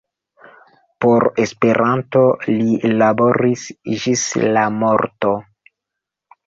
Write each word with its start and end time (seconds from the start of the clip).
Por 1.05 1.25
Esperanto 1.43 2.23
li 2.55 2.91
laboris 3.03 3.67
ĝis 4.07 4.27
la 4.59 4.69
morto. 4.81 5.41